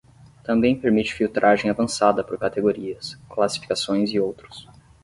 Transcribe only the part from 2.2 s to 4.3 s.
por categorias, classificações e